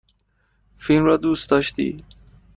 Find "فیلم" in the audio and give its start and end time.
0.77-1.05